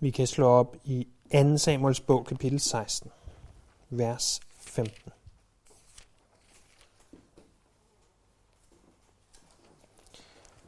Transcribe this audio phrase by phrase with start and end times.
[0.00, 1.56] Vi kan slå op i 2.
[1.56, 3.10] Samuels bog, kapitel 16,
[3.90, 5.12] vers 15.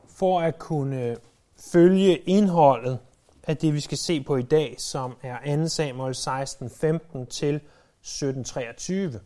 [0.08, 1.16] For at kunne
[1.72, 2.98] følge indholdet
[3.42, 5.68] af det, vi skal se på i dag, som er 2.
[5.68, 7.60] Samuel 16, 15 til
[8.00, 9.20] 17, 23,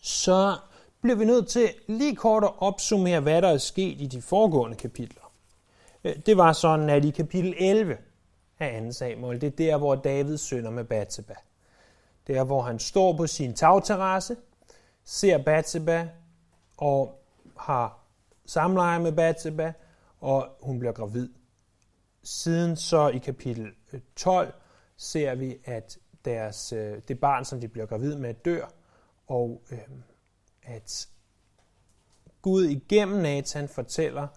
[0.00, 0.56] så
[1.00, 4.76] bliver vi nødt til lige kort at opsummere, hvad der er sket i de foregående
[4.76, 5.32] kapitler.
[6.26, 7.96] Det var sådan, at i kapitel 11,
[8.60, 9.40] af 2 Samuel.
[9.40, 11.34] Det er der, hvor David synder med Batseba.
[12.26, 14.36] Det er, hvor han står på sin tagterrasse,
[15.04, 16.08] ser Batseba
[16.76, 17.22] og
[17.58, 17.98] har
[18.46, 19.72] samleje med Batseba,
[20.20, 21.28] og hun bliver gravid.
[22.22, 24.52] Siden så i kapitel øh, 12
[24.96, 28.66] ser vi, at deres, øh, det barn, som de bliver gravid med, dør,
[29.26, 29.78] og øh,
[30.62, 31.08] at
[32.42, 34.28] Gud igennem Nathan fortæller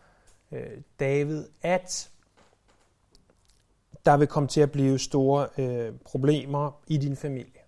[0.52, 2.12] øh, David, at
[4.06, 7.62] der vil komme til at blive store øh, problemer i din familie.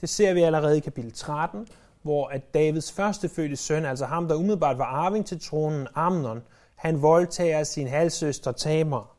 [0.00, 1.68] Det ser vi allerede i kapitel 13,
[2.02, 6.42] hvor at Davids førstefødte søn, altså ham, der umiddelbart var arving til tronen, Amnon,
[6.74, 9.16] han voldtager sin halvsøster Tamar.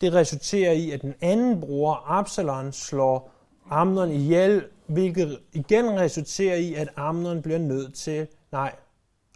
[0.00, 3.30] Det resulterer i, at den anden bror, Absalon, slår
[3.70, 8.74] Amnon ihjel, hvilket igen resulterer i, at Amnon bliver nødt til, nej,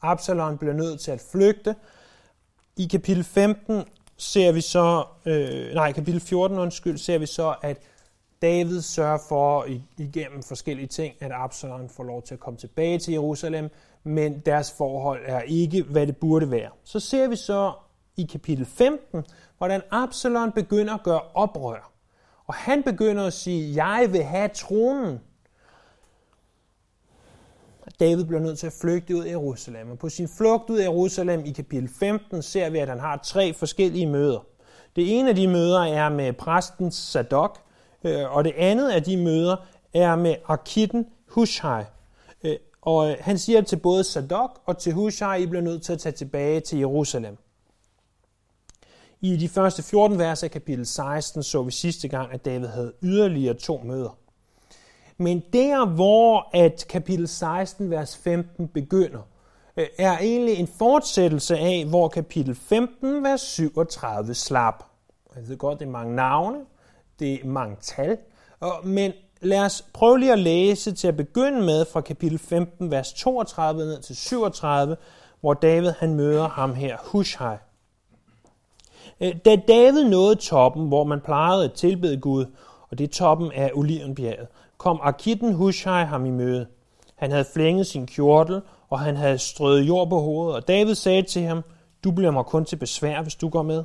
[0.03, 1.75] Absalon bliver nødt til at flygte.
[2.77, 3.85] I kapitel 15
[4.21, 7.79] ser vi så, øh, nej, kapitel 14, undskyld, ser vi så, at
[8.43, 9.67] David sørger for
[9.99, 13.71] igennem forskellige ting, at Absalom får lov til at komme tilbage til Jerusalem,
[14.05, 16.71] men deres forhold er ikke, hvad det burde være.
[16.85, 17.73] Så ser vi så
[18.17, 19.25] i kapitel 15,
[19.59, 21.93] hvordan Absalom begynder at gøre oprør.
[22.47, 25.21] Og han begynder at sige, jeg vil have tronen.
[28.01, 29.91] David bliver nødt til at flygte ud af Jerusalem.
[29.91, 33.21] Og på sin flugt ud af Jerusalem i kapitel 15 ser vi, at han har
[33.25, 34.47] tre forskellige møder.
[34.97, 37.59] Det ene af de møder er med præsten Sadok,
[38.05, 39.57] øh, og det andet af de møder
[39.95, 41.85] er med Arkitten Hushai.
[42.45, 45.99] Øh, og han siger til både Sadok og til Hushai, I bliver nødt til at
[45.99, 47.37] tage tilbage til Jerusalem.
[49.21, 52.93] I de første 14 vers af kapitel 16 så vi sidste gang, at David havde
[53.03, 54.19] yderligere to møder.
[55.21, 59.21] Men der, hvor at kapitel 16, vers 15 begynder,
[59.77, 64.85] øh, er egentlig en fortsættelse af, hvor kapitel 15, vers 37 slap.
[65.37, 66.59] Jeg ved godt, det er mange navne,
[67.19, 68.19] det er mange tal,
[68.85, 73.13] men lad os prøve lige at læse til at begynde med fra kapitel 15, vers
[73.13, 74.97] 32 ned til 37,
[75.41, 77.57] hvor David han møder ham her, Hushai.
[79.21, 82.45] Øh, da David nåede toppen, hvor man plejede at tilbede Gud,
[82.91, 84.47] og det er toppen af Olivenbjerget,
[84.81, 86.67] kom Akitten Hushai ham i møde.
[87.17, 91.23] Han havde flænget sin kjortel, og han havde strøget jord på hovedet, og David sagde
[91.23, 91.63] til ham,
[92.05, 93.85] du bliver mig kun til besvær, hvis du går med.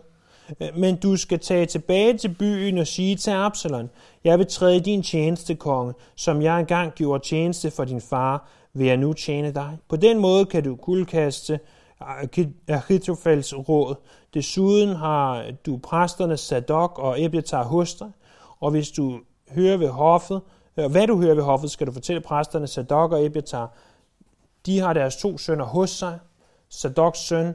[0.61, 3.89] Øh, men du skal tage tilbage til byen og sige til Absalon,
[4.23, 8.87] jeg vil træde din tjeneste, konge, som jeg engang gjorde tjeneste for din far, vil
[8.87, 9.77] jeg nu tjene dig.
[9.89, 11.59] På den måde kan du kuldkaste
[12.67, 13.95] Achitofels råd.
[14.33, 18.11] Desuden har du præsterne Sadok og Ebiatar hos dig,
[18.59, 19.19] og hvis du
[19.55, 20.41] hører ved hoffet,
[20.75, 23.73] hvad du hører ved hoffet, skal du fortælle præsterne Sadok og Ebiatar.
[24.65, 26.19] De har deres to sønner hos sig.
[26.69, 27.53] Sadoks søn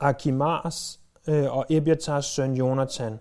[0.00, 3.20] Akimars øh, og Ebiatars søn Jonathan.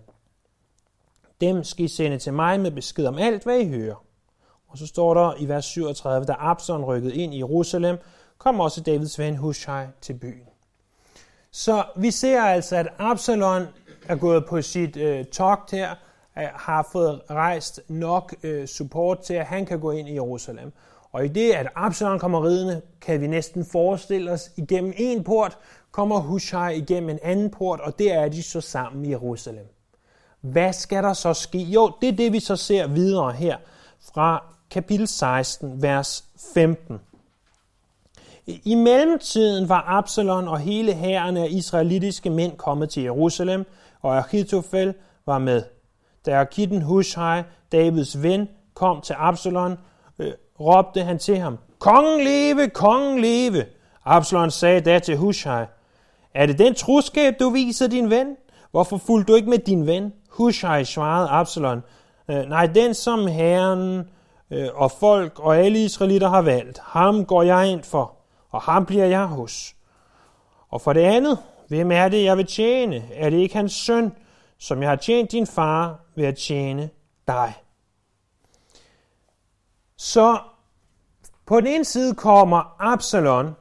[1.42, 4.04] Dem skal I sende til mig med besked om alt, hvad I hører.
[4.68, 7.98] Og så står der i vers 37, da Absalom rykkede ind i Jerusalem,
[8.38, 10.48] kom også Davids ven Hushai til byen.
[11.52, 13.64] Så vi ser altså, at Absalom
[14.08, 15.96] er gået på sit øh, togt her,
[16.38, 20.74] Øh, har fået rejst nok øh, support til, at han kan gå ind i Jerusalem.
[21.12, 25.58] Og i det, at Absalom kommer ridende, kan vi næsten forestille os, igennem en port
[25.92, 29.66] kommer Hushai igennem en anden port, og der er de så sammen i Jerusalem.
[30.42, 31.58] Hvad skal der så ske?
[31.58, 33.58] Jo, det er det, vi så ser videre her
[34.14, 37.00] fra kapitel 16, vers 15.
[38.46, 43.66] I mellemtiden var Absalon og hele hæren af israelitiske mænd kommet til Jerusalem,
[44.02, 44.94] og Achitofel
[45.26, 45.64] var med.
[46.26, 49.78] Da Akitten Hushai, Davids ven, kom til Absalon,
[50.20, 53.66] øh, råbte han til ham, Kongen leve, kongen leve!
[54.06, 55.66] Absalon sagde da til Hushai,
[56.34, 58.36] er det den troskab, du viser din ven?
[58.72, 60.14] Hvorfor fulgte du ikke med din ven?
[60.30, 61.84] Hushai svarede Absalon,
[62.30, 64.10] øh, nej, den som herren
[64.52, 68.14] øh, og folk og alle israelitter har valgt, ham går jeg ind for,
[68.52, 69.76] og ham bliver jeg hos.
[70.70, 71.38] Og for det andet,
[71.68, 73.04] hvem er det, jeg vil tjene?
[73.14, 74.12] Er det ikke hans søn,
[74.62, 76.90] som jeg har tjent din far ved at tjene
[77.28, 77.54] dig.
[79.98, 80.40] Så
[81.46, 83.56] på den ene side kommer Absalon,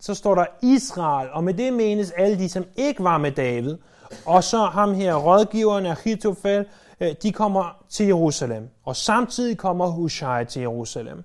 [0.00, 3.78] så står der Israel, og med det menes alle de, som ikke var med David,
[4.26, 6.66] og så ham her, rådgiveren Achitofel,
[7.00, 8.68] øh, de kommer til Jerusalem.
[8.84, 11.24] Og samtidig kommer Hushai til Jerusalem.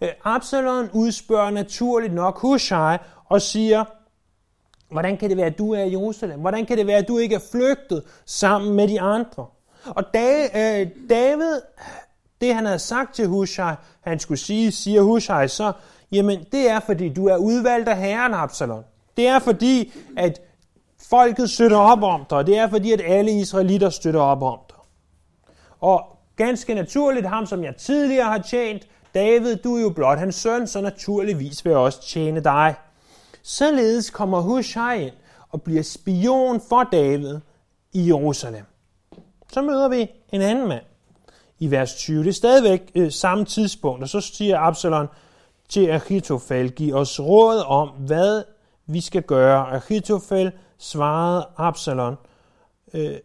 [0.00, 3.84] Øh, Absalon udspørger naturligt nok Hushai og siger,
[4.92, 6.40] hvordan kan det være, at du er i Jerusalem?
[6.40, 9.46] Hvordan kan det være, at du ikke er flygtet sammen med de andre?
[9.86, 11.60] Og øh, David,
[12.40, 15.72] det han havde sagt til Hushai, han skulle sige, siger Hushai så,
[16.12, 18.84] jamen det er fordi du er udvalgt af Herren, Absalom.
[19.16, 20.40] Det er fordi, at
[21.10, 24.58] folket støtter op om dig, og det er fordi, at alle israelitter støtter op om
[24.68, 24.78] dig.
[25.80, 26.04] Og
[26.36, 30.66] ganske naturligt, ham som jeg tidligere har tjent, David, du er jo blot hans søn,
[30.66, 32.74] så naturligvis vil jeg også tjene dig.
[33.42, 35.14] Således kommer Hushai ind
[35.48, 37.38] og bliver spion for David
[37.92, 38.64] i Jerusalem.
[39.52, 40.84] Så møder vi en anden mand
[41.58, 42.22] i vers 20.
[42.22, 45.06] Det er stadigvæk øh, samme tidspunkt, og så siger Absalon
[45.68, 48.42] til Achitofel, giv os råd om, hvad
[48.86, 49.70] vi skal gøre.
[49.70, 52.16] Achitofel svarede Absalon,
[52.94, 53.16] øh,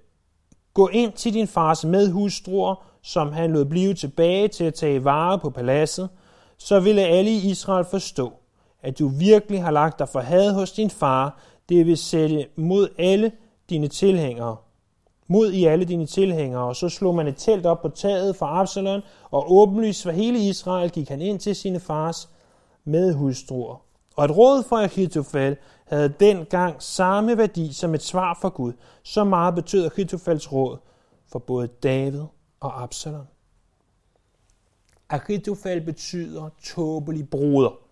[0.73, 5.39] gå ind til din fars medhustruer, som han lod blive tilbage til at tage vare
[5.39, 6.09] på paladset,
[6.57, 8.33] så ville alle i Israel forstå,
[8.87, 11.39] at du virkelig har lagt dig for had hos din far,
[11.69, 13.31] det vil sætte mod alle
[13.69, 14.55] dine tilhængere.
[15.27, 18.45] Mod i alle dine tilhængere, og så slog man et telt op på taget for
[18.45, 19.01] Absalon,
[19.31, 22.29] og åbenlyst for hele Israel gik han ind til sine fars
[22.85, 23.81] medhustruer.
[24.15, 28.73] Og et råd fra Ahitofel havde dengang samme værdi som et svar fra Gud.
[29.03, 30.77] Så meget betød Ahitofels råd
[31.31, 32.23] for både David
[32.59, 33.25] og Absalom.
[35.09, 37.86] Ahitofel betyder tåbelig broder.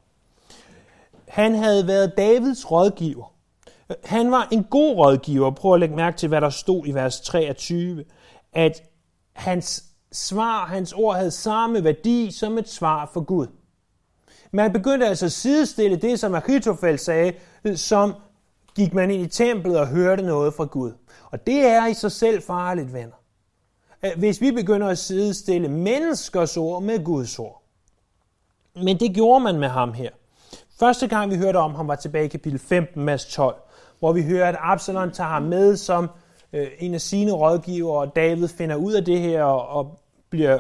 [1.36, 3.34] Han havde været Davids rådgiver.
[4.04, 5.52] Han var en god rådgiver.
[5.52, 8.04] Prøv at lægge mærke til, hvad der stod i vers 23.
[8.54, 8.84] At
[9.34, 13.48] hans svar, hans ord havde samme værdi som et svar for Gud.
[14.52, 17.34] Man begyndte altså at sidestille det, som Achitofel sagde,
[17.76, 18.14] som
[18.76, 20.92] gik man ind i templet og hørte noget fra Gud.
[21.32, 23.16] Og det er i sig selv farligt, venner.
[24.18, 27.64] Hvis vi begynder at sidestille menneskers ord med Guds ord.
[28.76, 30.10] Men det gjorde man med ham her.
[30.80, 33.56] Første gang vi hørte om ham var tilbage i kapitel 15, vers 12,
[34.00, 36.10] hvor vi hører, at Absalom tager ham med som
[36.54, 40.00] øh, en af sine rådgivere, og David finder ud af det her og, og
[40.30, 40.60] bliver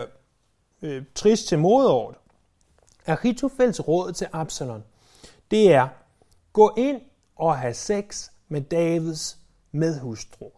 [0.82, 3.88] øh, trist til mod over det.
[3.88, 4.84] Råd til Absalom,
[5.52, 5.88] det er,
[6.54, 7.02] gå ind
[7.36, 9.38] og have sex med Davids
[9.72, 10.50] medhustru.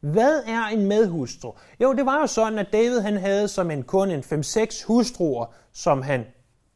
[0.00, 1.52] Hvad er en medhustru?
[1.80, 5.46] Jo, det var jo sådan, at David han havde som en kun en 5-6 hustruer,
[5.72, 6.24] som han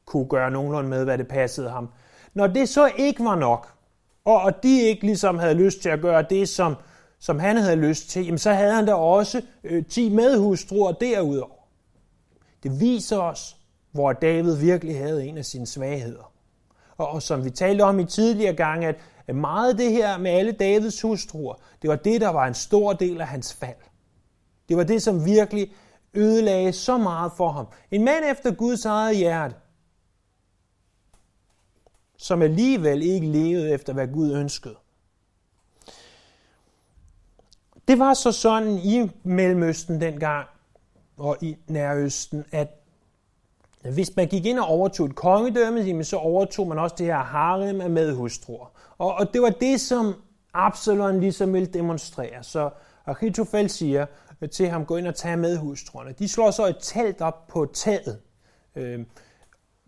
[0.04, 1.90] kunne gøre nogenlunde med, hvad det passede ham.
[2.34, 3.72] Når det så ikke var nok,
[4.24, 6.74] og, og de ikke ligesom havde lyst til at gøre det, som,
[7.18, 11.54] som han havde lyst til, jamen så havde han da også øh, 10 medhustruer derudover.
[12.62, 13.56] Det viser os,
[13.92, 16.32] hvor David virkelig havde en af sine svagheder.
[16.96, 20.18] Og, og som vi talte om i tidligere gange, at, at meget af det her
[20.18, 23.76] med alle Davids hustruer, det var det, der var en stor del af hans fald.
[24.68, 25.72] Det var det, som virkelig
[26.14, 27.66] ødelagde så meget for ham.
[27.90, 29.54] En mand efter Guds eget hjerte,
[32.20, 34.74] som alligevel ikke levede efter, hvad Gud ønskede.
[37.88, 40.46] Det var så sådan i Mellemøsten dengang,
[41.16, 42.68] og i Nærøsten, at
[43.94, 47.80] hvis man gik ind og overtog et kongedømme, så overtog man også det her harem
[47.80, 48.66] af medhustruer.
[48.98, 50.14] Og, og det var det, som
[50.54, 52.42] Absalon ligesom ville demonstrere.
[52.42, 52.70] Så
[53.06, 54.06] Achitofel siger
[54.50, 56.12] til ham, gå ind og tag medhustruerne.
[56.18, 58.20] De slår så et telt op på taget.
[58.76, 59.00] Øh,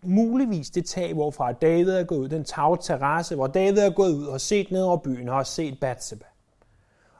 [0.03, 4.25] muligvis det tag, hvorfra David er gået ud, den tagterrasse, hvor David er gået ud
[4.25, 6.25] og set ned over byen og har set Batseba.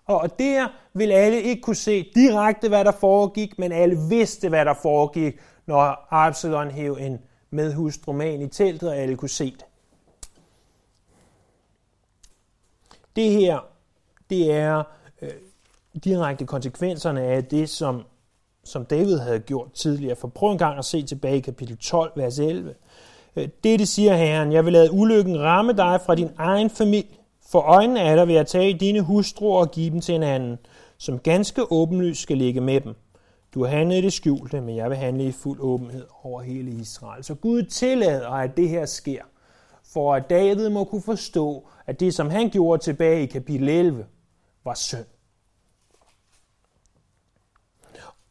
[0.06, 4.66] Og der vil alle ikke kunne se direkte, hvad der foregik, men alle vidste, hvad
[4.66, 9.66] der foregik, når Absalon hæv en medhustru med i teltet, og alle kunne se det.
[13.16, 13.60] Det her,
[14.30, 14.84] det er
[15.22, 15.32] øh,
[16.04, 18.04] direkte konsekvenserne af det, som,
[18.64, 20.16] som David havde gjort tidligere.
[20.16, 22.74] For prøv en gang at se tilbage i kapitel 12, vers 11.
[23.36, 27.18] Øh, det, det siger Herren, jeg vil lade ulykken ramme dig fra din egen familie.
[27.52, 30.58] For øjnene af dig vil jeg tage dine hustruer og give dem til en anden,
[30.98, 32.96] som ganske åbenlyst skal ligge med dem.
[33.54, 36.72] Du har handlet i det skjulte, men jeg vil handle i fuld åbenhed over hele
[36.72, 37.24] Israel.
[37.24, 39.22] Så Gud tillader, at det her sker,
[39.94, 44.06] for at David må kunne forstå, at det, som han gjorde tilbage i kapitel 11,
[44.64, 45.06] var synd.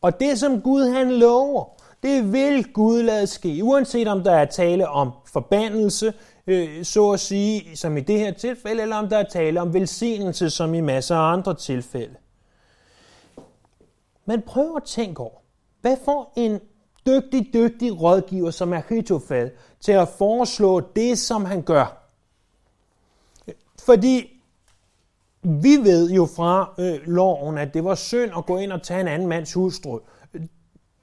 [0.03, 1.65] Og det, som Gud han lover,
[2.03, 6.15] det vil Gud lade ske, uanset om der er tale om forbandelse,
[6.47, 9.75] øh, så at sige, som i det her tilfælde, eller om der er tale om
[9.75, 12.15] velsignelse, som i masser af andre tilfælde.
[14.25, 15.41] Men prøv at tænke over,
[15.81, 16.61] hvad får en
[17.07, 21.99] dygtig, dygtig rådgiver som Achitofel til at foreslå det, som han gør?
[23.85, 24.42] Fordi
[25.43, 29.01] vi ved jo fra øh, loven, at det var synd at gå ind og tage
[29.01, 30.01] en anden mands hustru.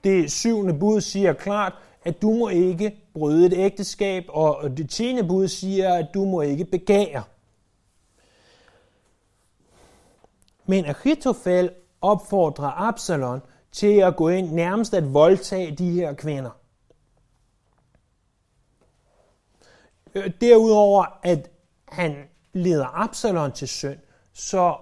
[0.03, 5.23] Det syvende bud siger klart, at du må ikke bryde et ægteskab, og det tiende
[5.23, 7.23] bud siger, at du må ikke begære.
[10.65, 13.41] Men Achitofel opfordrer Absalon
[13.71, 16.51] til at gå ind nærmest at voldtage de her kvinder.
[20.15, 21.49] Øh, derudover, at
[21.87, 22.15] han
[22.53, 23.97] leder Absalon til synd,
[24.39, 24.75] så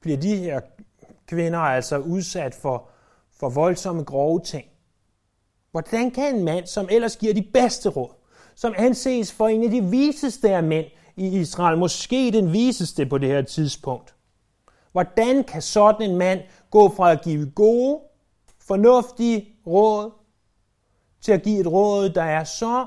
[0.00, 0.60] bliver de her
[1.26, 2.88] kvinder altså udsat for,
[3.32, 4.64] for voldsomme grove ting.
[5.70, 8.14] Hvordan kan en mand, som ellers giver de bedste råd,
[8.54, 13.18] som anses for en af de viseste af mænd i Israel, måske den viseste på
[13.18, 14.14] det her tidspunkt,
[14.92, 16.40] hvordan kan sådan en mand
[16.70, 18.00] gå fra at give gode,
[18.58, 20.10] fornuftige råd,
[21.20, 22.86] til at give et råd, der er så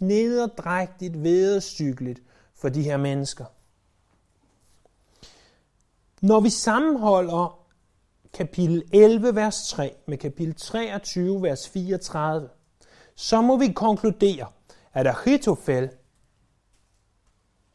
[0.00, 2.22] nederdrægtigt, vedestykkeligt
[2.54, 3.44] for de her mennesker?
[6.22, 7.66] Når vi sammenholder
[8.32, 12.48] kapitel 11, vers 3 med kapitel 23, vers 34,
[13.14, 14.46] så må vi konkludere,
[14.92, 15.90] at Achitofel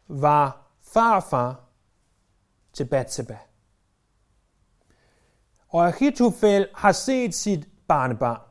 [0.07, 1.63] var farfar
[2.73, 3.37] til Batseba.
[5.67, 8.41] Og Achitofel har set sit barnebarn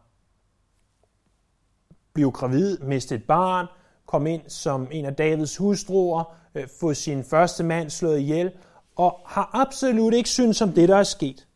[2.12, 3.66] blive gravid, miste et barn,
[4.06, 8.52] kom ind som en af Davids hustruer, øh, få sin første mand slået ihjel,
[8.96, 11.48] og har absolut ikke syntes om det, der er sket.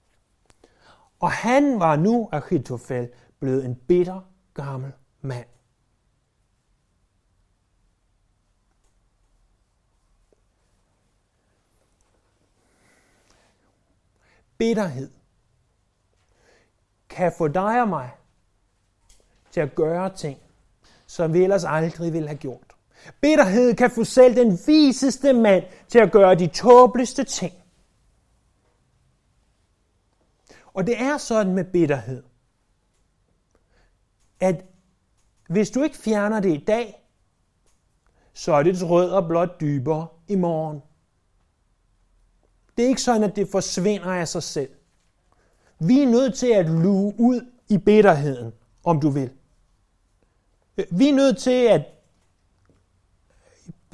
[1.20, 3.08] Og han var nu, Achitofel,
[3.40, 4.20] blevet en bitter
[4.54, 5.46] gammel mand.
[14.58, 15.10] Bitterhed
[17.08, 18.10] kan få dig og mig
[19.50, 20.38] til at gøre ting,
[21.06, 22.75] som vi ellers aldrig ville have gjort.
[23.20, 27.54] Bitterhed kan få selv den viseste mand til at gøre de tåbeligste ting.
[30.74, 32.22] Og det er sådan med bitterhed,
[34.40, 34.64] at
[35.48, 37.02] hvis du ikke fjerner det i dag,
[38.32, 40.80] så er det rødder blot dybere i morgen.
[42.76, 44.70] Det er ikke sådan, at det forsvinder af sig selv.
[45.78, 48.52] Vi er nødt til at luge ud i bitterheden,
[48.84, 49.30] om du vil.
[50.90, 51.95] Vi er nødt til at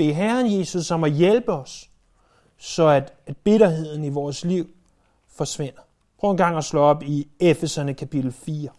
[0.02, 1.90] bede Herren Jesus om at hjælpe os,
[2.58, 4.70] så at, at bitterheden i vores liv
[5.28, 5.80] forsvinder.
[6.18, 8.70] Prøv en gang at slå op i Efeserne kapitel 4.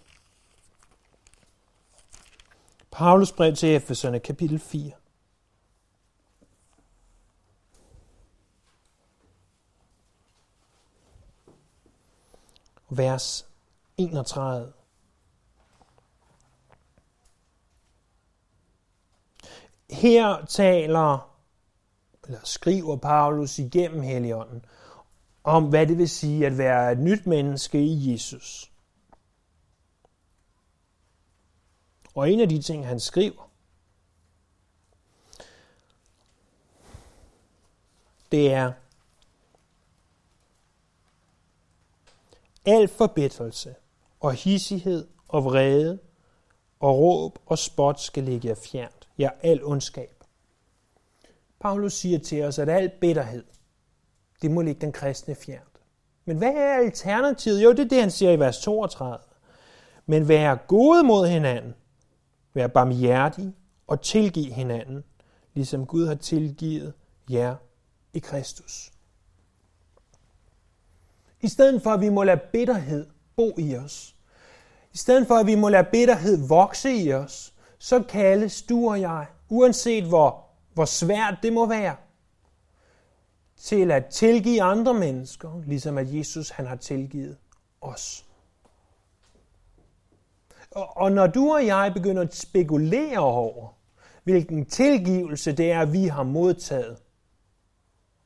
[2.92, 4.92] Paulus brev til Efeserne kapitel 4.
[12.90, 13.46] Vers
[13.98, 14.74] 31.
[19.94, 21.38] Her taler,
[22.26, 24.66] eller skriver Paulus igennem Helligånden,
[25.44, 28.72] om hvad det vil sige at være et nyt menneske i Jesus.
[32.16, 33.50] Og en af de ting, han skriver,
[38.32, 38.74] det er,
[42.66, 43.76] al forbedrelse
[44.20, 46.00] og hissighed og vrede
[46.80, 49.03] og råb og spot skal ligge jer fjernt.
[49.18, 50.24] Ja, al ondskab.
[51.60, 53.44] Paulus siger til os, at al bitterhed,
[54.42, 55.82] det må ligge den kristne fjernt.
[56.26, 57.64] Men hvad er alternativet?
[57.64, 59.26] Jo, det er det, han siger i vers 32.
[60.06, 61.74] Men vær gode mod hinanden,
[62.54, 63.54] vær barmhjertige
[63.88, 65.04] og tilgiv hinanden,
[65.54, 66.94] ligesom Gud har tilgivet
[67.30, 67.56] jer
[68.14, 68.92] i Kristus.
[71.42, 74.16] I stedet for, at vi må lade bitterhed bo i os,
[74.94, 77.53] i stedet for, at vi må lade bitterhed vokse i os,
[77.84, 81.96] så kaldes du og jeg, uanset hvor, hvor svært det må være,
[83.58, 87.38] til at tilgive andre mennesker, ligesom at Jesus han har tilgivet
[87.82, 88.26] os.
[90.72, 93.78] Og, og når du og jeg begynder at spekulere over,
[94.24, 96.98] hvilken tilgivelse det er, vi har modtaget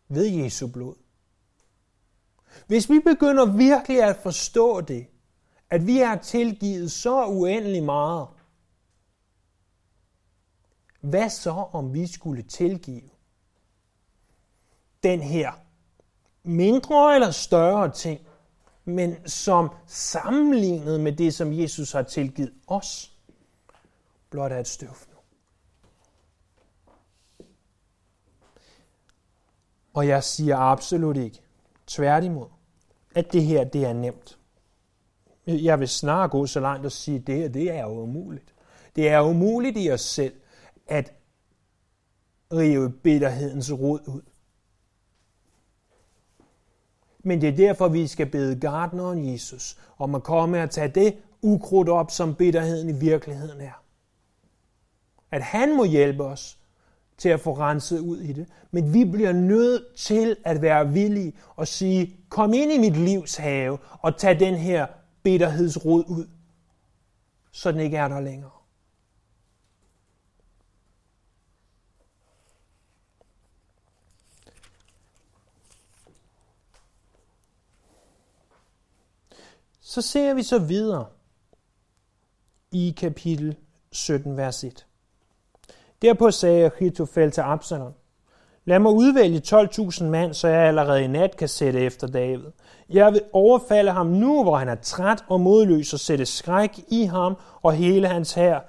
[0.08, 0.96] ved Jesu blod,
[2.68, 5.08] hvis vi begynder virkelig at forstå det,
[5.70, 8.28] at vi er tilgivet så uendelig meget,
[11.00, 13.10] hvad så om vi skulle tilgive
[15.04, 15.52] den her
[16.44, 18.28] mindre eller større ting,
[18.86, 23.14] men som sammenlignet med det, som Jesus har tilgivet os,
[24.30, 25.14] blot er et støvfnu.
[29.94, 31.42] Og jeg siger absolut ikke,
[31.88, 32.48] tværtimod,
[33.16, 34.38] at det her det er nemt.
[35.48, 38.54] Jeg vil snarere gå så langt og sige, at det her det er jo umuligt.
[38.96, 40.34] Det er umuligt i os selv
[40.88, 41.14] at
[42.54, 44.22] rive bitterhedens rod ud.
[47.20, 51.18] Men det er derfor, vi skal bede gardneren Jesus om at komme og tage det
[51.42, 53.84] ukrudt op, som bitterheden i virkeligheden er.
[55.32, 56.58] At han må hjælpe os
[57.18, 58.48] til at få renset ud i det.
[58.72, 63.36] Men vi bliver nødt til at være villige og sige, kom ind i mit livs
[63.36, 64.88] have og tag den her
[65.24, 66.28] bitterhedsrod ud,
[67.52, 68.57] så den ikke er der længere.
[79.90, 81.06] Så ser vi så videre
[82.72, 83.56] i kapitel
[83.92, 84.86] 17, vers 1.
[86.02, 87.94] Derpå sagde Ahitofel til Absalom,
[88.66, 92.46] Lad mig udvælge 12.000 mand, så jeg allerede i nat kan sætte efter David.
[92.90, 97.04] Jeg vil overfalde ham nu, hvor han er træt og modløs, og sætte skræk i
[97.04, 98.60] ham, og hele hans hær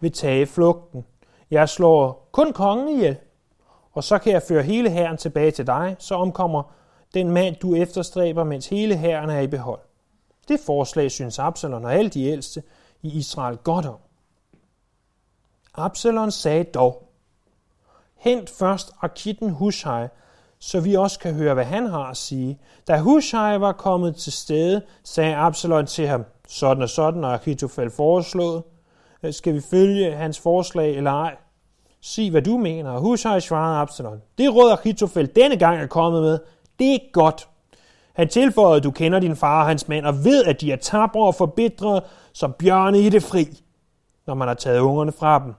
[0.00, 1.04] vil tage flugten.
[1.50, 3.16] Jeg slår kun kongen ihjel,
[3.92, 6.62] og så kan jeg føre hele hæren tilbage til dig, så omkommer
[7.14, 9.80] den mand, du efterstræber, mens hele hæren er i behold.
[10.48, 12.62] Det forslag synes Absalon og alle de ældste
[13.02, 13.98] i Israel godt om.
[15.74, 17.08] Absalon sagde dog,
[18.16, 20.06] hent først Arkitten Hushai,
[20.58, 22.58] så vi også kan høre, hvad han har at sige.
[22.88, 27.90] Da Hushai var kommet til stede, sagde Absalon til ham, sådan og sådan, og Achitofel
[27.90, 28.62] foreslået.
[29.30, 31.36] Skal vi følge hans forslag eller ej?
[32.00, 32.98] Sig, hvad du mener.
[32.98, 34.22] Hushai svarede Absalon.
[34.38, 36.38] Det råd Achitofel denne gang er kommet med,
[36.78, 37.48] det er godt.
[38.14, 41.26] Han tilføjede, du kender din far og hans mænd, og ved, at de er tabre
[41.26, 42.02] og forbitret
[42.32, 43.62] som bjørne i det fri,
[44.26, 45.54] når man har taget ungerne fra dem.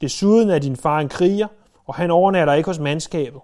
[0.00, 1.46] Desuden er din far en kriger,
[1.84, 3.40] og han overnatter ikke hos mandskabet.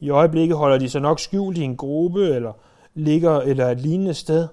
[0.00, 2.52] I øjeblikket holder de sig nok skjult i en gruppe eller
[2.94, 4.48] ligger eller et lignende sted.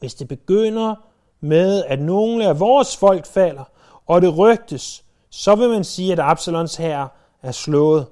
[0.00, 0.94] Hvis det begynder
[1.40, 3.64] med, at nogle af vores folk falder,
[4.06, 7.08] og det rygtes, så vil man sige, at Absalons herre
[7.42, 8.06] er slået.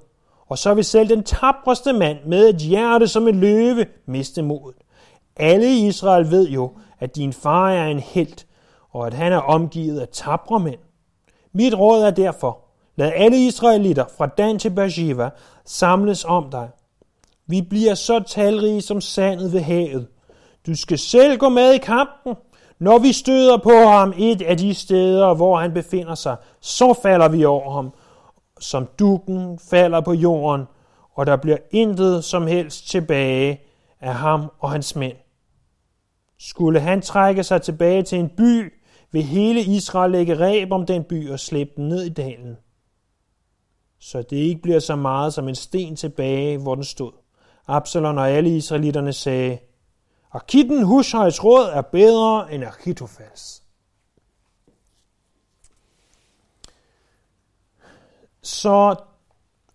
[0.53, 4.75] Og så vil selv den tabreste mand med et hjerte som en løve miste modet.
[5.37, 8.45] Alle i Israel ved jo, at din far er en helt,
[8.91, 10.79] og at han er omgivet af tabre mænd.
[11.53, 12.59] Mit råd er derfor,
[12.95, 15.29] lad alle israelitter fra Dan til Beersheba
[15.65, 16.69] samles om dig.
[17.47, 20.07] Vi bliver så talrige som sandet ved havet.
[20.67, 22.35] Du skal selv gå med i kampen.
[22.79, 27.27] Når vi støder på ham et af de steder, hvor han befinder sig, så falder
[27.27, 27.93] vi over ham,
[28.63, 30.65] som dukken falder på jorden,
[31.13, 33.61] og der bliver intet som helst tilbage
[34.01, 35.17] af ham og hans mænd.
[36.39, 38.73] Skulle han trække sig tilbage til en by,
[39.11, 42.57] vil hele Israel lægge ræb om den by og slæbe den ned i dalen.
[43.99, 47.11] Så det ikke bliver så meget som en sten tilbage, hvor den stod.
[47.67, 49.57] Absalon og alle israelitterne sagde,
[50.31, 53.62] Akitten Hushajs råd er bedre end Achitofels.
[58.43, 58.95] Så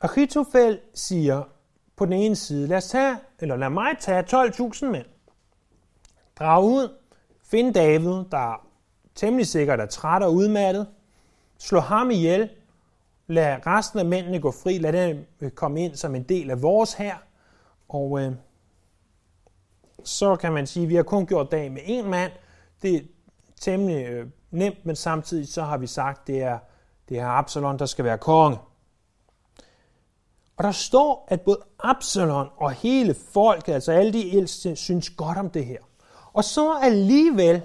[0.01, 1.43] Achitofel siger
[1.97, 5.07] på den ene side, lad, os tage, eller lad mig tage 12.000 mænd.
[6.39, 6.97] Drag ud,
[7.43, 8.67] find David, der
[9.15, 10.87] temmelig sikkert er træt og udmattet.
[11.59, 12.51] Slå ham ihjel.
[13.27, 14.79] Lad resten af mændene gå fri.
[14.79, 17.17] Lad dem øh, komme ind som en del af vores her.
[17.89, 18.33] Og øh,
[20.05, 22.33] så kan man sige, at vi har kun gjort dag med en mand.
[22.83, 23.01] Det er
[23.61, 26.59] temmelig øh, nemt, men samtidig så har vi sagt, at det er,
[27.09, 28.59] det er Absalon, der skal være konge.
[30.57, 35.39] Og der står, at både Absalon og hele folket, altså alle de ældste, synes godt
[35.39, 35.79] om det her.
[36.33, 37.63] Og så alligevel,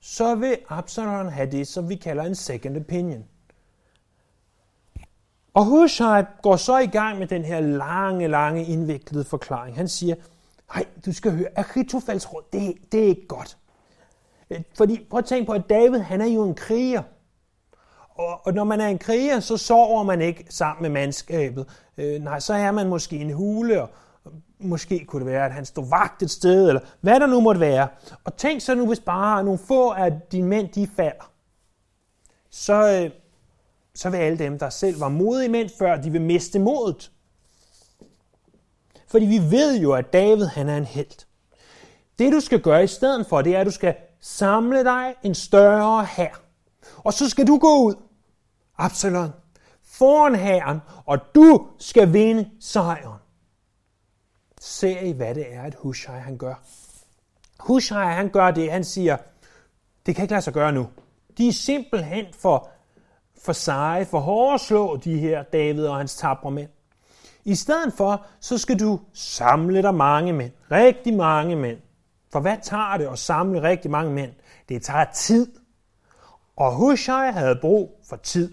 [0.00, 3.24] så vil Absalon have det, som vi kalder en second opinion.
[5.54, 9.76] Og Hushai går så i gang med den her lange, lange indviklede forklaring.
[9.76, 10.14] Han siger,
[10.74, 13.58] hej, du skal høre, Achitofels råd, det, det er ikke godt.
[14.76, 17.02] Fordi prøv at tænke på, at David, han er jo en kriger.
[18.18, 21.66] Og, og når man er en kriger, så sover man ikke sammen med mandskabet.
[21.96, 23.90] Øh, nej, så er man måske i en hule, og
[24.58, 27.60] måske kunne det være, at han stod vagt et sted, eller hvad der nu måtte
[27.60, 27.88] være.
[28.24, 31.32] Og tænk så nu, hvis bare nogle få af dine mænd, de falder.
[32.50, 33.10] Så, øh,
[33.94, 37.10] så vil alle dem, der selv var modige mænd før, de vil miste modet.
[39.08, 41.26] Fordi vi ved jo, at David han er en held.
[42.18, 45.34] Det du skal gøre i stedet for, det er, at du skal samle dig en
[45.34, 46.40] større hær.
[46.96, 47.94] Og så skal du gå ud,
[48.78, 49.30] Absalon,
[49.84, 53.18] foran herren, og du skal vinde sejren
[54.66, 56.54] ser I, hvad det er, at Hushai han gør.
[57.60, 59.16] Hushai han gør det, han siger,
[60.06, 60.88] det kan ikke lade sig gøre nu.
[61.38, 62.68] De er simpelthen for,
[63.38, 66.68] for seje, for hårde at slå de her David og hans tabre mænd.
[67.44, 70.52] I stedet for, så skal du samle dig mange mænd.
[70.70, 71.78] Rigtig mange mænd.
[72.32, 74.32] For hvad tager det at samle rigtig mange mænd?
[74.68, 75.52] Det tager tid.
[76.56, 78.52] Og Hushai havde brug for tid.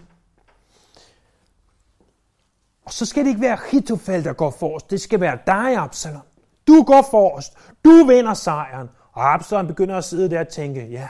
[2.85, 4.91] Og så skal det ikke være Hitofel, der går forrest.
[4.91, 6.21] Det skal være dig, Absalom.
[6.67, 7.53] Du går forrest.
[7.85, 8.89] Du vinder sejren.
[9.11, 11.07] Og Absalom begynder at sidde der og tænke, ja,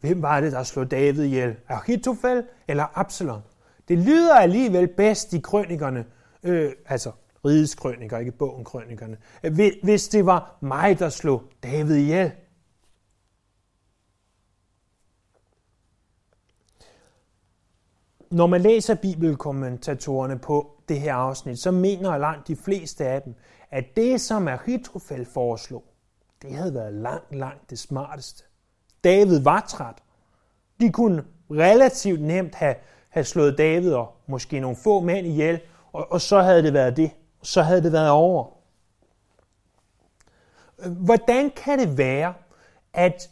[0.00, 1.56] hvem var det, der slog David ihjel?
[1.68, 3.40] Ahitofel eller Absalom?
[3.88, 6.04] Det lyder alligevel bedst i krønikerne,
[6.42, 7.12] øh, altså
[7.44, 9.16] rigets krøniker, ikke bogen krønikerne,
[9.82, 12.32] hvis det var mig, der slog David ihjel.
[18.30, 23.34] Når man læser bibelkommentatorerne på det her afsnit, så mener langt de fleste af dem,
[23.70, 25.84] at det, som Ahitofel foreslog,
[26.42, 28.44] det havde været langt, langt det smarteste.
[29.04, 29.94] David var træt.
[30.80, 32.74] De kunne relativt nemt have,
[33.08, 35.60] have slået David og måske nogle få mænd ihjel,
[35.92, 37.10] og, og så havde det været det.
[37.42, 38.46] Så havde det været over.
[40.86, 42.34] Hvordan kan det være,
[42.92, 43.30] at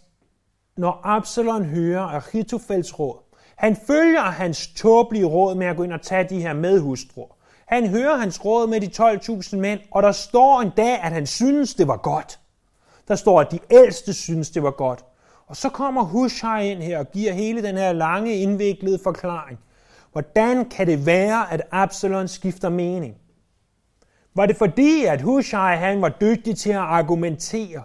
[0.77, 3.19] når Absalon hører Ahitofels råd,
[3.57, 7.36] han følger hans tåbelige råd med at gå ind og tage de her medhustruer.
[7.67, 11.27] Han hører hans råd med de 12.000 mænd, og der står en dag, at han
[11.27, 12.41] synes, det var godt.
[13.09, 15.05] Der står, at de ældste synes, det var godt.
[15.47, 19.59] Og så kommer Hushai ind her og giver hele den her lange, indviklede forklaring.
[20.13, 23.17] Hvordan kan det være, at Absalon skifter mening?
[24.35, 27.83] Var det fordi, at Hushai han var dygtig til at argumentere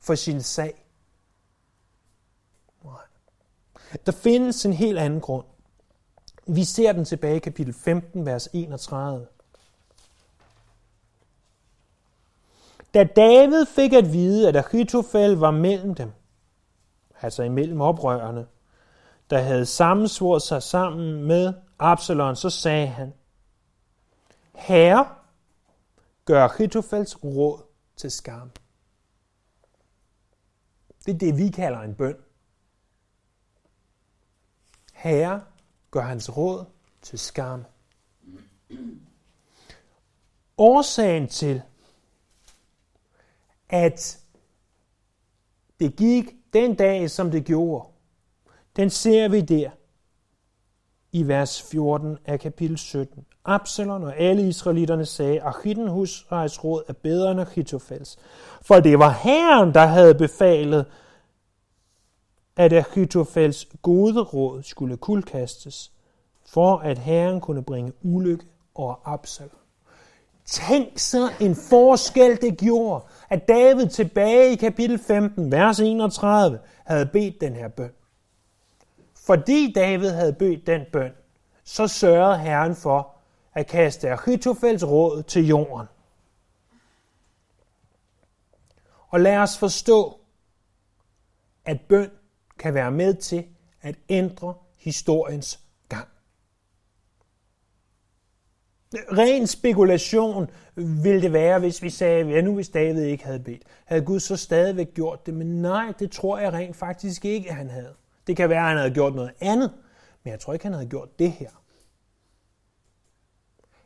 [0.00, 0.84] for sin sag?
[2.84, 2.92] Nej.
[4.06, 5.44] Der findes en helt anden grund.
[6.48, 9.26] Vi ser den tilbage i kapitel 15, vers 31.
[12.94, 16.12] Da David fik at vide, at Achitofel var mellem dem,
[17.22, 18.46] altså imellem oprørerne,
[19.30, 23.14] der havde sammensvoret sig sammen med Absalon, så sagde han,
[24.54, 25.08] Herre,
[26.24, 27.62] gør Achitofels råd
[27.96, 28.50] til skam.
[31.06, 32.16] Det er det, vi kalder en bøn.
[34.92, 35.42] Herre,
[35.90, 36.64] gør hans råd
[37.02, 37.64] til skam.
[40.58, 41.62] Årsagen til,
[43.68, 44.18] at
[45.80, 47.88] det gik den dag, som det gjorde,
[48.76, 49.70] den ser vi der
[51.12, 53.26] i vers 14 af kapitel 17.
[53.44, 58.16] Absalon og alle israelitterne sagde, at Husrejs råd er bedre end Achitofels.
[58.62, 60.86] For det var Herren, der havde befalet,
[62.58, 65.92] at Achitofels gode råd skulle kuldkastes,
[66.46, 68.44] for at Herren kunne bringe ulykke
[68.74, 69.50] over Absalom.
[70.44, 77.06] Tænk så en forskel det gjorde, at David tilbage i kapitel 15, vers 31, havde
[77.06, 77.92] bedt den her bøn.
[79.26, 81.12] Fordi David havde bedt den bøn,
[81.64, 83.14] så sørgede Herren for
[83.54, 85.86] at kaste Achitofels råd til jorden.
[89.08, 90.20] Og lad os forstå,
[91.64, 92.10] at bøn
[92.58, 93.46] kan være med til
[93.82, 96.08] at ændre historiens gang.
[98.92, 103.62] Ren spekulation ville det være, hvis vi sagde, ja nu hvis David ikke havde bedt.
[103.84, 105.34] Havde Gud så stadigvæk gjort det?
[105.34, 107.94] Men nej, det tror jeg rent faktisk ikke, at han havde.
[108.26, 109.72] Det kan være, at han havde gjort noget andet,
[110.24, 111.50] men jeg tror ikke, han havde gjort det her.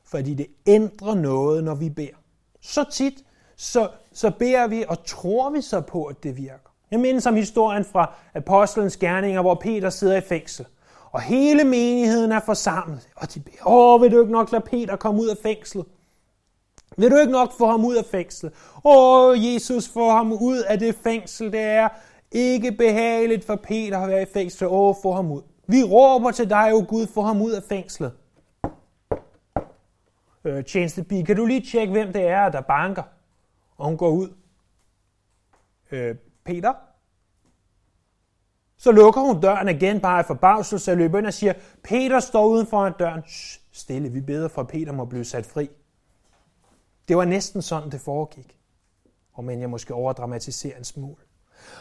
[0.05, 2.23] Fordi det ændrer noget, når vi beder.
[2.61, 3.25] Så tit,
[3.57, 6.62] så, så beder vi, og tror vi så på, at det virker.
[6.93, 10.67] Jeg mindes om historien fra Apostlenes Gerninger, hvor Peter sidder i fængsel.
[11.11, 13.09] Og hele menigheden er forsamlet.
[13.17, 15.87] Og de beder, åh, vil du ikke nok lade Peter komme ud af fængslet?
[16.97, 18.53] Vil du ikke nok få ham ud af fængslet?
[18.85, 21.53] Åh, Jesus, få ham ud af det fængsel.
[21.53, 21.89] Det er
[22.33, 24.67] ikke behageligt for Peter at være i fængsel.
[24.67, 25.43] Åh, få ham ud.
[25.67, 28.13] Vi råber til dig, o Gud, få ham ud af fængslet.
[30.45, 33.03] Øh, tjenestebi, kan du lige tjekke, hvem det er, der banker?
[33.77, 34.29] Og hun går ud.
[35.91, 36.73] Øh, Peter?
[38.77, 41.53] Så lukker hun døren igen bare i forbavselse og løber ind og siger,
[41.85, 43.23] Peter står uden for døren.
[43.27, 45.71] Shh, stille, vi beder for, at Peter må blive sat fri.
[47.09, 48.59] Det var næsten sådan, det foregik.
[49.33, 51.17] Og men jeg måske overdramatiserer en smule.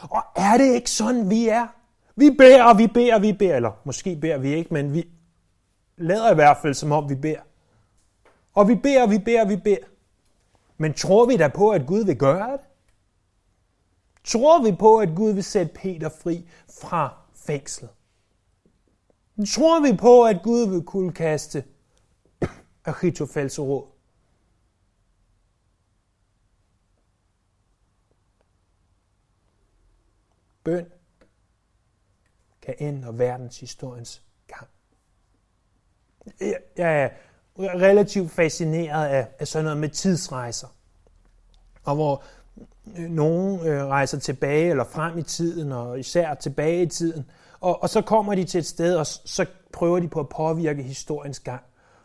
[0.02, 1.68] Og er det ikke sådan, vi er?
[2.16, 3.56] Vi beder, og vi beder, vi beder.
[3.56, 5.08] Eller måske beder vi ikke, men vi
[5.98, 7.42] lader i hvert fald, som om vi beder.
[8.54, 9.86] Og vi beder, vi beder, vi beder.
[10.78, 12.71] Men tror vi da på, at Gud vil gøre det?
[14.24, 16.50] Tror vi på, at Gud vil sætte Peter fri
[16.82, 17.90] fra fængslet?
[19.48, 21.64] Tror vi på, at Gud vil kunne kaste
[22.86, 23.88] Achitofels råd?
[30.64, 30.92] Bøn
[32.62, 34.68] kan ændre verdenshistoriens gang.
[36.78, 37.10] Jeg er
[37.60, 40.68] relativt fascineret af, af sådan noget med tidsrejser.
[41.84, 42.24] Og hvor
[42.86, 47.26] nogen øh, rejser tilbage eller frem i tiden, og især tilbage i tiden,
[47.60, 50.84] og, og så kommer de til et sted, og så prøver de på at påvirke
[50.84, 51.64] historiens gang.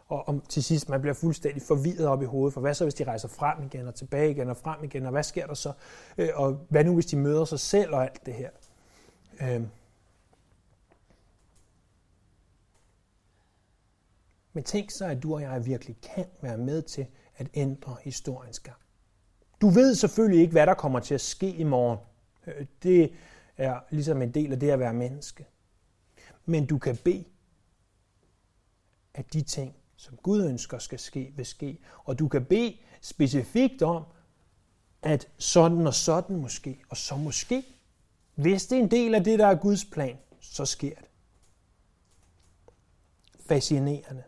[0.09, 2.95] Og, om, til sidst, man bliver fuldstændig forvirret op i hovedet, for hvad så, hvis
[2.95, 5.73] de rejser frem igen og tilbage igen og frem igen, og hvad sker der så?
[6.19, 8.51] Øh, og hvad nu, hvis de møder sig selv og alt det her?
[9.41, 9.63] Øh.
[14.53, 18.61] Men tænk så, at du og jeg virkelig kan være med til at ændre historiens
[18.61, 18.79] gang.
[19.61, 21.99] Du ved selvfølgelig ikke, hvad der kommer til at ske i morgen.
[22.47, 23.13] Øh, det
[23.57, 25.47] er ligesom en del af det at være menneske.
[26.45, 27.25] Men du kan bede,
[29.15, 31.79] at de ting, som Gud ønsker skal ske, vil ske.
[32.05, 34.05] Og du kan bede specifikt om,
[35.03, 37.65] at sådan og sådan måske, og så måske.
[38.35, 41.09] Hvis det er en del af det, der er Guds plan, så sker det.
[43.41, 44.23] Fascinerende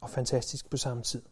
[0.00, 1.22] og fantastisk på samme tid.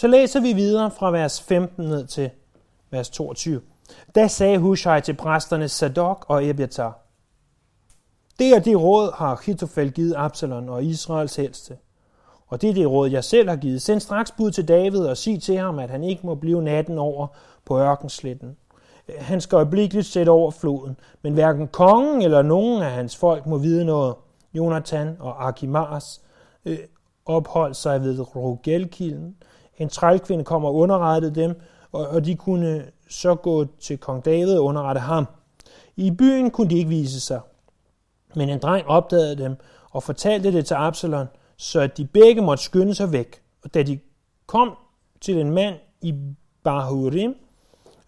[0.00, 2.30] Så læser vi videre fra vers 15 ned til
[2.90, 3.60] vers 22.
[4.14, 6.98] Da sagde Hushai til præsterne Sadok og Ebiatar,
[8.38, 11.76] det er det råd, har Hitofel givet Absalon og Israels helste.
[12.46, 13.82] Og det er det råd, jeg selv har givet.
[13.82, 16.98] Send straks bud til David og sig til ham, at han ikke må blive natten
[16.98, 17.26] over
[17.64, 18.56] på ørkensletten.
[19.18, 23.58] Han skal øjeblikkeligt sætte over floden, men hverken kongen eller nogen af hans folk må
[23.58, 24.14] vide noget.
[24.54, 26.20] Jonathan og Akimars
[26.64, 26.78] øh,
[27.26, 29.36] opholdt sig ved Rogelkilden.
[29.80, 31.60] En trælkvinde kom og underrettede dem,
[31.92, 35.26] og, og de kunne så gå til kong David og underrette ham.
[35.96, 37.40] I byen kunne de ikke vise sig,
[38.34, 39.56] men en dreng opdagede dem
[39.90, 43.42] og fortalte det til Absalon, så at de begge måtte skynde sig væk.
[43.64, 43.98] Og da de
[44.46, 44.76] kom
[45.20, 46.14] til en mand i
[46.64, 47.34] Bahurim,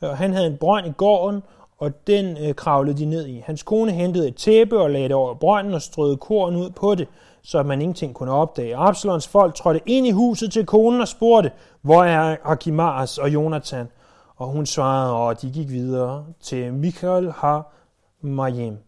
[0.02, 1.42] øh, og han havde en brønd i gården,
[1.78, 3.38] og den øh, kravlede de ned i.
[3.38, 6.94] Hans kone hentede et tæppe og lagde det over brønden og strøede korn ud på
[6.94, 7.08] det,
[7.42, 8.76] så man ingenting kunne opdage.
[8.76, 13.88] Absalons folk trådte ind i huset til konen og spurgte, hvor er Akimaras og Jonathan?
[14.37, 17.72] Og hun svarede, og de gik videre til Michael har
[18.20, 18.78] Mayem.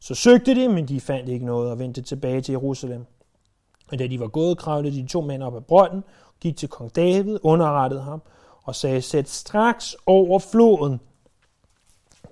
[0.00, 3.06] Så søgte de, men de fandt ikke noget og vendte tilbage til Jerusalem.
[3.92, 6.04] Og da de var gået, kravlede de to mænd op af brønden,
[6.40, 8.22] gik til kong David, underrettede ham
[8.62, 11.00] og sagde, sæt straks over floden.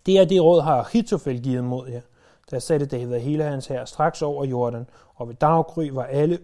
[0.06, 2.00] Det er det råd, har Ahitofel givet mod jer.
[2.52, 6.38] Der satte David og hele hans her straks over Jordan, og ved daggry var alle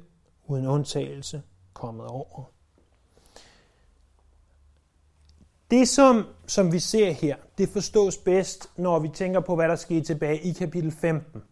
[0.46, 1.42] uden undtagelse
[1.72, 2.44] kommet over.
[5.70, 9.76] Det, som, som vi ser her, det forstås bedst, når vi tænker på, hvad der
[9.76, 11.42] skete tilbage i kapitel 15.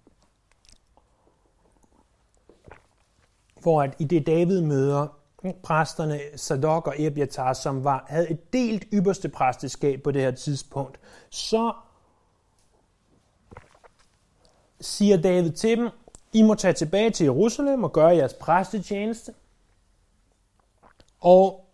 [3.61, 5.07] Hvor at i det David møder
[5.63, 11.01] præsterne Sadok og Ebiatar, som var, havde et delt ypperste præsteskab på det her tidspunkt,
[11.31, 11.73] så
[14.81, 15.89] siger David til dem,
[16.33, 19.35] I må tage tilbage til Jerusalem og gøre jeres præstetjeneste.
[21.21, 21.67] Og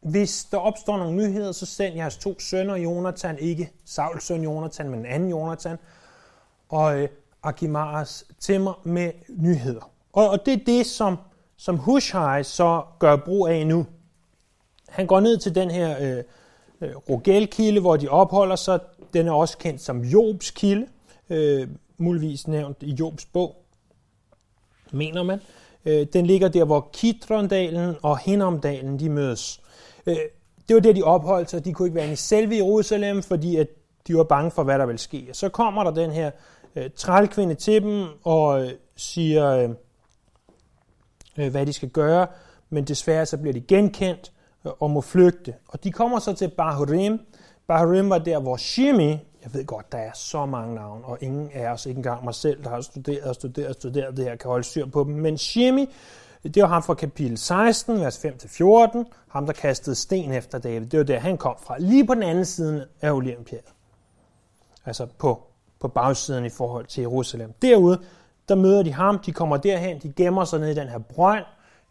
[0.00, 4.88] hvis der opstår nogle nyheder, så send jeres to sønner, Jonathan, ikke Sauls søn Jonathan,
[4.88, 5.78] men en anden Jonathan,
[6.68, 7.08] og øh,
[7.42, 9.90] Akimaras til mig med nyheder.
[10.12, 11.16] Og, og det er det, som,
[11.56, 13.86] som Hushai så gør brug af nu.
[14.88, 16.24] Han går ned til den her øh,
[16.80, 18.80] øh, Rogelkilde, hvor de opholder sig.
[19.14, 20.86] Den er også kendt som Jobs kilde,
[21.30, 23.56] øh, muligvis nævnt i Jobs bog,
[24.92, 25.40] mener man.
[25.84, 29.60] Øh, den ligger der, hvor Kitrondalen og Hinnomdalen de mødes.
[30.06, 30.16] Øh,
[30.68, 31.64] det var der, de opholdt sig.
[31.64, 33.68] De kunne ikke være i selve Jerusalem, fordi at
[34.06, 35.26] de var bange for, hvad der ville ske.
[35.30, 36.30] Og Så kommer der den her
[36.76, 39.70] øh, trælkvinde til dem og øh, siger, øh,
[41.38, 42.26] øh, hvad de skal gøre,
[42.70, 44.32] men desværre så bliver de genkendt
[44.66, 45.54] øh, og må flygte.
[45.68, 47.20] Og de kommer så til Bahurim.
[47.66, 51.50] Bahurim var der, hvor Shimi, jeg ved godt, der er så mange navne, og ingen
[51.54, 54.36] af os, ikke engang mig selv, der har studeret og studeret og studeret det her,
[54.36, 55.12] kan holde styr på dem.
[55.12, 55.88] Men Shimi,
[56.42, 60.86] det var ham fra kapitel 16, vers 5-14, ham der kastede sten efter David.
[60.86, 61.78] Det var der, han kom fra.
[61.78, 63.72] Lige på den anden side af Olympiadet.
[64.84, 65.42] Altså på,
[65.80, 67.52] på bagsiden i forhold til Jerusalem.
[67.62, 68.00] Derude,
[68.48, 71.44] der møder de ham, de kommer derhen, de gemmer sig ned i den her brønd.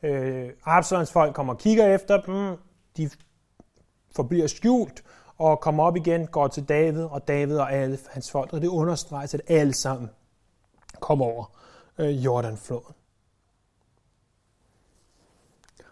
[0.03, 2.57] Øh, Absalons folk kommer og kigger efter dem,
[2.97, 3.09] de
[4.15, 5.03] forbliver skjult,
[5.39, 8.67] og kommer op igen, går til David, og David og alle hans folk, og det
[8.67, 10.09] understreges, at alle sammen
[10.99, 11.45] kommer over
[11.97, 12.95] øh, Jordanfloden.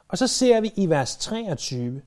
[0.07, 2.01] Og så ser vi i vers 23,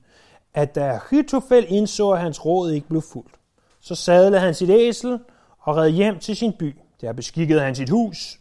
[0.53, 3.39] at da Hytofel indså, at hans råd ikke blev fuldt,
[3.79, 5.19] så sadlede han sit æsel
[5.59, 6.79] og red hjem til sin by.
[7.01, 8.39] Der beskikkede han sit hus,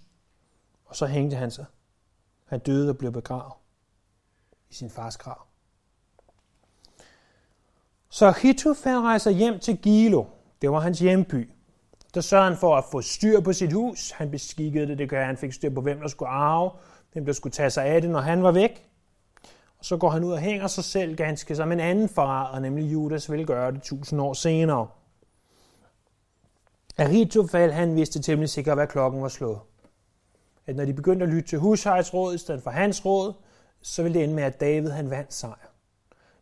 [0.85, 1.65] og så hængte han sig.
[2.45, 3.53] Han døde og blev begravet
[4.71, 5.50] i sin fars grav.
[8.11, 10.25] Så Hitofel rejser hjem til Gilo.
[10.63, 11.51] Det var hans hjemby.
[12.15, 14.11] Der sørgede han for at få styr på sit hus.
[14.11, 16.71] Han beskikkede det, det gør han fik styr på, hvem der skulle arve,
[17.13, 18.87] hvem der skulle tage sig af det, når han var væk.
[19.79, 22.93] Og så går han ud og hænger sig selv ganske som en anden forræder, nemlig
[22.93, 24.89] Judas vil gøre det tusind år senere.
[26.99, 29.59] Ahitofel, han vidste temmelig sikkert, hvad klokken var slået.
[30.67, 33.33] At når de begyndte at lytte til husejsrådet råd i stedet for hans råd,
[33.83, 35.70] så ville det ende med, at David han vandt sejr.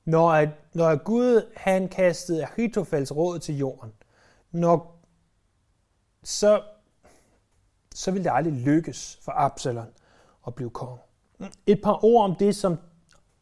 [0.09, 3.93] Når, når Gud han kastede Ahitofels råd til jorden,
[4.53, 5.01] når,
[6.23, 6.63] så,
[7.95, 9.89] så ville det aldrig lykkes for Absalon
[10.47, 10.99] at blive konge.
[11.67, 12.77] Et par ord om det, som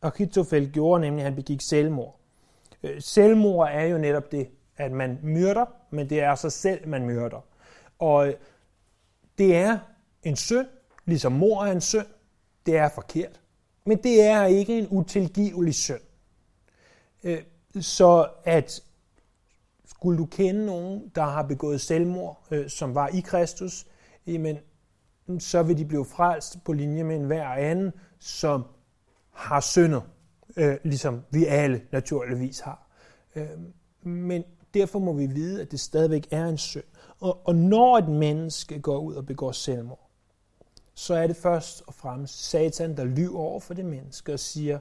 [0.03, 2.21] Ahitofel gjorde, nemlig at han begik selvmord.
[2.83, 7.05] Øh, selvmord er jo netop det, at man myrder, men det er sig selv, man
[7.05, 7.41] myrder.
[7.99, 8.35] Og øh,
[9.39, 9.79] det er
[10.23, 10.67] en synd,
[11.05, 12.07] ligesom mor er en synd.
[12.67, 13.41] Det er forkert.
[13.85, 16.01] Men det er ikke en utilgivelig synd.
[17.27, 17.43] Øh,
[17.81, 18.81] så at
[19.87, 23.87] skulle du kende nogen, der har begået selvmord, øh, som var i Kristus,
[24.27, 24.59] jamen,
[25.39, 28.65] så vil de blive frelst på linje med enhver anden, som
[29.31, 30.03] har syndet,
[30.57, 32.89] øh, ligesom vi alle naturligvis har.
[34.03, 36.85] Men derfor må vi vide, at det stadigvæk er en synd.
[37.21, 40.11] Og, og når et menneske går ud og begår selvmord,
[40.95, 44.79] så er det først og fremmest Satan, der lyver over for det menneske og siger,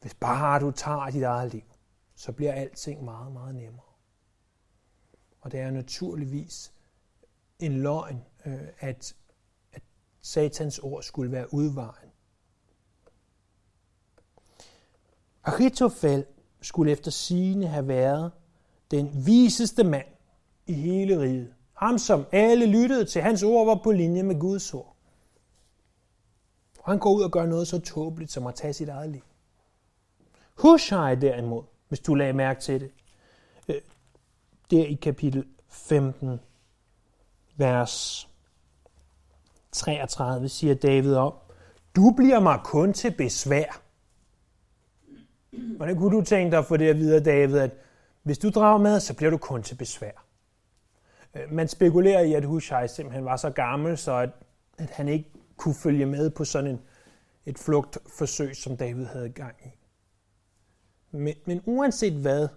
[0.00, 1.62] hvis bare du tager dit eget liv,
[2.14, 3.86] så bliver alting meget, meget nemmere.
[5.40, 6.72] Og det er naturligvis
[7.58, 9.16] en løgn, øh, at,
[9.72, 9.82] at
[10.20, 12.10] Satans ord skulle være udvejen.
[15.44, 16.24] Achitofel
[16.62, 18.32] skulle efter sigende have været
[18.90, 20.06] den viseste mand
[20.66, 21.54] i hele riget.
[21.74, 24.96] Ham, som alle lyttede til, hans ord var på linje med Guds ord.
[26.78, 29.22] Og han går ud og gør noget så tåbeligt som at tage sit eget liv.
[30.54, 31.62] Hushai derimod,
[31.94, 32.90] hvis du lagde mærke til det,
[33.68, 33.80] øh,
[34.70, 36.40] der i kapitel 15,
[37.56, 38.28] vers
[39.72, 41.34] 33, siger David om,
[41.96, 43.80] du bliver mig kun til besvær.
[45.76, 47.70] Hvordan kunne du tænke dig at få det at vide, David, at
[48.22, 50.24] hvis du drager med, så bliver du kun til besvær.
[51.34, 54.30] Øh, man spekulerer i, at Hushai simpelthen var så gammel, så at,
[54.78, 56.80] at han ikke kunne følge med på sådan en,
[57.46, 59.83] et flugtforsøg, som David havde gang i.
[61.14, 62.48] Men, men uanset hvad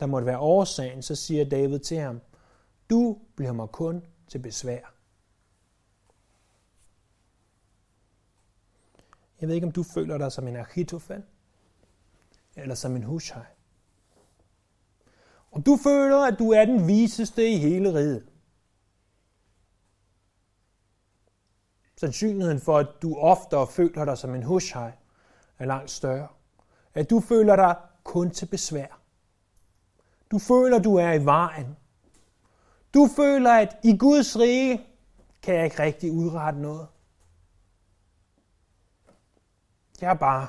[0.00, 2.20] der måtte være årsagen, så siger David til ham,
[2.90, 4.94] du bliver mig kun til besvær.
[9.40, 11.22] Jeg ved ikke, om du føler dig som en Achitofel,
[12.56, 13.44] eller som en Hushai.
[15.50, 18.28] Og du føler, at du er den viseste i hele riget.
[21.96, 24.90] Sandsynligheden for, at du oftere føler dig som en Hushai,
[25.58, 26.28] er langt større.
[26.94, 29.00] At du føler dig kun til besvær.
[30.30, 31.76] Du føler, du er i vejen.
[32.94, 34.86] Du føler, at i Guds rige
[35.42, 36.88] kan jeg ikke rigtig udrette noget.
[40.00, 40.46] Jeg er bare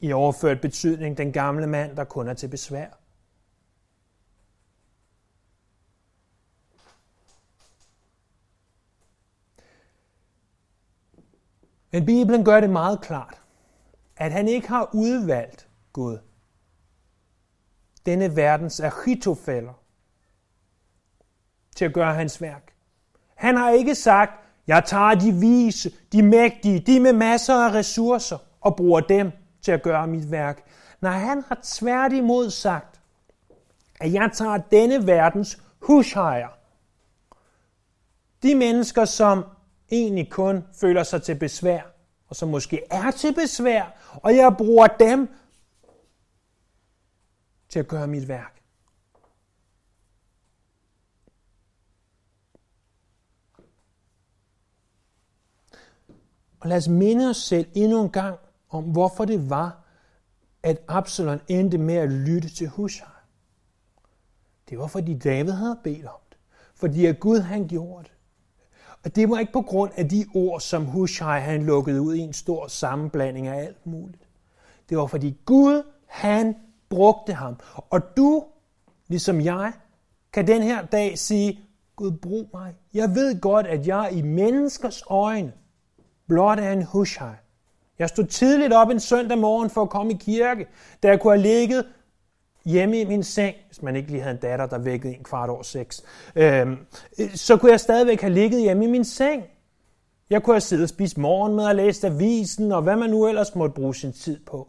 [0.00, 2.88] i overført betydning den gamle mand, der kun er til besvær.
[11.92, 13.42] Men Bibelen gør det meget klart,
[14.16, 15.65] at han ikke har udvalgt
[15.96, 16.18] Gud.
[18.06, 19.72] Denne verdens achitofælder
[21.76, 22.72] til at gøre hans værk.
[23.34, 24.32] Han har ikke sagt,
[24.66, 29.32] jeg tager de vise, de mægtige, de med masser af ressourcer og bruger dem
[29.62, 30.64] til at gøre mit værk.
[31.00, 33.00] Nej, han har tværtimod sagt,
[34.00, 36.48] at jeg tager denne verdens hushejer.
[38.42, 39.44] De mennesker, som
[39.90, 41.82] egentlig kun føler sig til besvær,
[42.28, 43.84] og som måske er til besvær,
[44.22, 45.28] og jeg bruger dem
[47.68, 48.62] til at gøre mit værk.
[56.60, 59.82] Og lad os minde os selv endnu en gang om, hvorfor det var,
[60.62, 63.08] at Absalon endte med at lytte til Hushai.
[64.68, 66.38] Det var, fordi David havde bedt om det.
[66.74, 68.12] Fordi at Gud han gjorde det.
[69.04, 72.20] Og det var ikke på grund af de ord, som Hushai han lukkede ud i
[72.20, 74.28] en stor sammenblanding af alt muligt.
[74.88, 76.56] Det var fordi Gud, han
[76.88, 77.56] brugte ham.
[77.90, 78.44] Og du,
[79.08, 79.72] ligesom jeg,
[80.32, 81.60] kan den her dag sige,
[81.96, 82.74] Gud, brug mig.
[82.94, 85.52] Jeg ved godt, at jeg i menneskers øjne
[86.28, 87.34] blot er en Hushai.
[87.98, 90.66] Jeg stod tidligt op en søndag morgen for at komme i kirke,
[91.02, 91.84] da jeg kunne have ligget
[92.64, 95.50] hjemme i min seng, hvis man ikke lige havde en datter, der vækkede en kvart
[95.50, 96.02] over seks,
[96.36, 96.76] øhm,
[97.34, 99.42] så kunne jeg stadigvæk have ligget hjemme i min seng.
[100.30, 103.54] Jeg kunne have siddet og spist morgenmad og læst avisen, og hvad man nu ellers
[103.54, 104.68] måtte bruge sin tid på.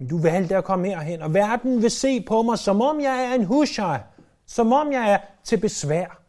[0.00, 3.24] Men du valgte at komme herhen, og verden vil se på mig, som om jeg
[3.24, 4.02] er en hushaj,
[4.46, 6.22] som om jeg er til besvær.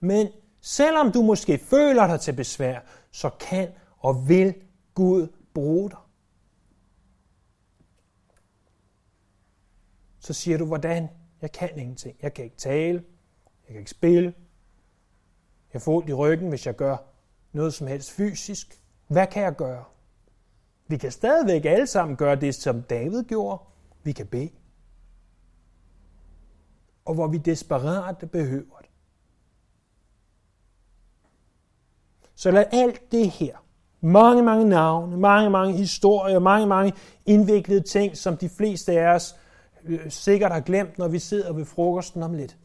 [0.00, 0.28] Men
[0.60, 4.54] selvom du måske føler dig til besvær, så kan og vil
[4.94, 5.98] Gud bruge dig.
[10.20, 11.08] Så siger du, hvordan?
[11.42, 12.16] Jeg kan ingenting.
[12.22, 13.04] Jeg kan ikke tale.
[13.66, 14.34] Jeg kan ikke spille.
[15.72, 16.96] Jeg får ondt i ryggen, hvis jeg gør
[17.52, 18.82] noget som helst fysisk.
[19.06, 19.84] Hvad kan jeg gøre?
[20.88, 23.62] Vi kan stadigvæk alle sammen gøre det, som David gjorde.
[24.02, 24.50] Vi kan bede.
[27.04, 28.88] Og hvor vi desperat behøver det.
[32.34, 33.56] Så lad alt det her,
[34.00, 36.92] mange, mange navne, mange, mange historier, mange, mange
[37.26, 39.36] indviklede ting, som de fleste af os
[39.84, 42.56] øh, sikkert har glemt, når vi sidder ved frokosten om lidt.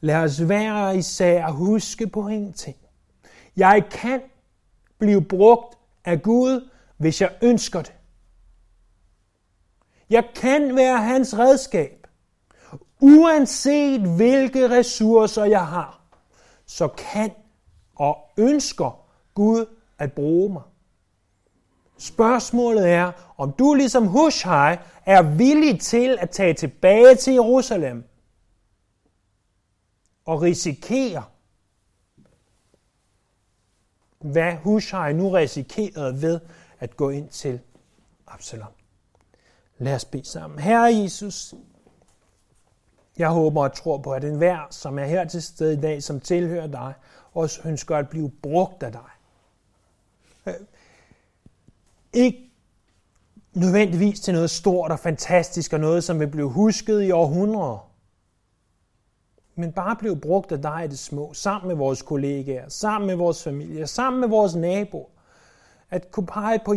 [0.00, 2.76] Lad os hver især huske på en ting.
[3.56, 4.20] Jeg kan
[4.98, 5.75] blive brugt
[6.06, 7.92] af Gud, hvis jeg ønsker det.
[10.10, 12.06] Jeg kan være hans redskab.
[13.00, 16.00] Uanset hvilke ressourcer jeg har,
[16.66, 17.30] så kan
[17.96, 19.66] og ønsker Gud
[19.98, 20.62] at bruge mig.
[21.98, 24.76] Spørgsmålet er, om du ligesom Hushai
[25.06, 28.04] er villig til at tage tilbage til Jerusalem
[30.24, 31.24] og risikere,
[34.26, 36.40] hvad Hushai nu risikerede ved
[36.80, 37.60] at gå ind til
[38.26, 38.72] Absalom.
[39.78, 40.58] Lad os bede sammen.
[40.58, 41.54] Herre Jesus,
[43.18, 46.20] jeg håber og tror på, at enhver, som er her til stede i dag, som
[46.20, 46.94] tilhører dig,
[47.34, 49.10] også ønsker at blive brugt af dig.
[50.46, 50.54] Øh,
[52.12, 52.50] ikke
[53.54, 57.90] nødvendigvis til noget stort og fantastisk og noget, som vil blive husket i århundreder.
[59.58, 63.16] Men bare blive brugt af dig i det små, sammen med vores kollegaer, sammen med
[63.16, 65.08] vores familie, sammen med vores naboer.
[65.90, 66.74] At kunne pege på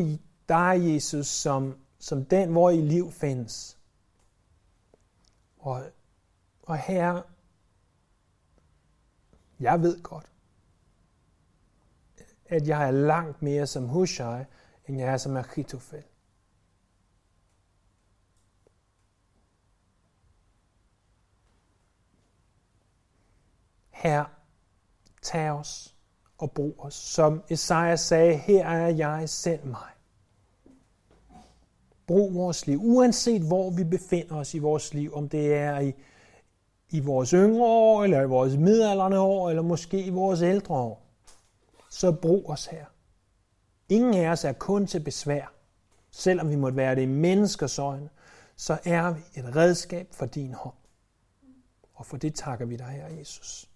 [0.50, 3.78] dig, Jesus, som, som den, hvor i liv findes.
[5.60, 5.84] Og,
[6.64, 7.22] og her,
[9.60, 10.26] jeg ved godt,
[12.46, 14.44] at jeg er langt mere som Hushai,
[14.88, 16.04] end jeg er som Achitofel.
[24.00, 24.26] Her,
[25.22, 25.96] tag os
[26.38, 26.94] og brug os.
[26.94, 29.90] Som Esajas sagde, her er jeg, send mig.
[32.08, 35.94] Brug vores liv, uanset hvor vi befinder os i vores liv, om det er i,
[36.90, 41.06] i vores yngre år, eller i vores midaldrende år, eller måske i vores ældre år
[41.90, 42.86] så brug os her.
[43.90, 45.54] Ingen af os er kun til besvær.
[46.12, 48.10] Selvom vi måtte være det i menneskers øjne,
[48.56, 50.76] så er vi et redskab for din hånd.
[51.94, 53.69] Og for det takker vi dig, her, Jesus.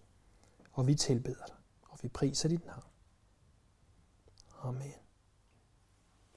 [0.73, 1.55] Og vi tilbeder dig,
[1.89, 2.83] og vi priser dit navn.
[4.61, 5.02] Amen.